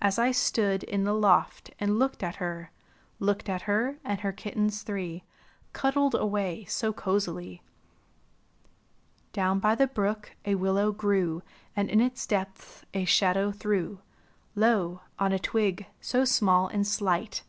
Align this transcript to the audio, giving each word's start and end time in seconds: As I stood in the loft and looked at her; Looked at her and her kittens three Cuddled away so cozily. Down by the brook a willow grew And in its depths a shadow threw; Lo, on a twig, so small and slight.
As 0.00 0.16
I 0.16 0.30
stood 0.30 0.84
in 0.84 1.02
the 1.02 1.12
loft 1.12 1.72
and 1.80 1.98
looked 1.98 2.22
at 2.22 2.36
her; 2.36 2.70
Looked 3.18 3.48
at 3.48 3.62
her 3.62 3.98
and 4.04 4.20
her 4.20 4.30
kittens 4.30 4.84
three 4.84 5.24
Cuddled 5.72 6.14
away 6.14 6.66
so 6.66 6.92
cozily. 6.92 7.62
Down 9.32 9.58
by 9.58 9.74
the 9.74 9.88
brook 9.88 10.36
a 10.44 10.54
willow 10.54 10.92
grew 10.92 11.42
And 11.74 11.90
in 11.90 12.00
its 12.00 12.28
depths 12.28 12.84
a 12.94 13.04
shadow 13.04 13.50
threw; 13.50 13.98
Lo, 14.54 15.00
on 15.18 15.32
a 15.32 15.38
twig, 15.40 15.86
so 16.00 16.24
small 16.24 16.68
and 16.68 16.86
slight. 16.86 17.40